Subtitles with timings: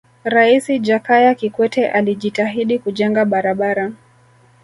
[0.23, 3.91] raisi jakaya kikwete alijitahidi kujenga barabara